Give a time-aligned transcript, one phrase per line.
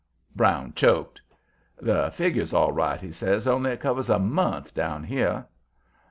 [0.35, 1.21] Brown choked.
[1.79, 5.45] "The figure's all right," he says, "only it covers a month down here."